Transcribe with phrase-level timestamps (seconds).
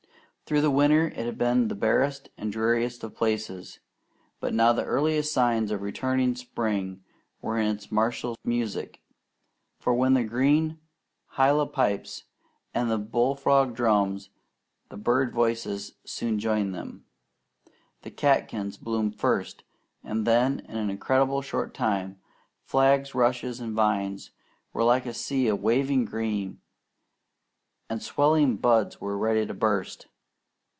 [0.47, 3.79] Through the winter it had been the barest and dreariest of places;
[4.41, 7.05] but now the earliest signs of returning spring
[7.41, 9.01] were in its martial music,
[9.79, 10.77] for when the green
[11.37, 12.25] hyla pipes,
[12.73, 14.29] and the bullfrog drums,
[14.89, 17.05] the bird voices soon join them.
[18.01, 19.63] The catkins bloomed first;
[20.03, 22.19] and then, in an incredibly short time,
[22.65, 24.31] flags, rushes, and vines
[24.73, 26.59] were like a sea of waving green,
[27.89, 30.07] and swelling buds were ready to burst.